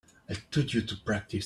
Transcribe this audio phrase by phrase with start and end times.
[0.29, 1.39] I told you to practice.